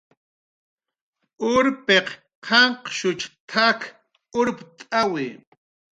"Urpiq 1.51 2.07
qanqshuch 2.45 3.23
t""ak 3.49 3.79
urpt'ku" 4.39 5.21